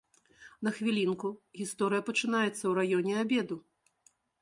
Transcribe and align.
На 0.67 0.73
хвілінку, 0.77 1.27
гісторыя 1.61 2.07
пачынаецца 2.09 2.55
ў 2.67 2.73
раёне 2.91 3.13
абеду. 3.25 3.63